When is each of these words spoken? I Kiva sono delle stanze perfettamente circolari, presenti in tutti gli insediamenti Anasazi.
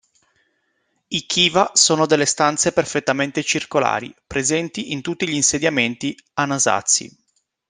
I 1.09 1.25
Kiva 1.27 1.69
sono 1.75 2.07
delle 2.07 2.25
stanze 2.25 2.71
perfettamente 2.71 3.43
circolari, 3.43 4.11
presenti 4.25 4.93
in 4.93 5.03
tutti 5.03 5.27
gli 5.29 5.35
insediamenti 5.35 6.17
Anasazi. 6.33 7.15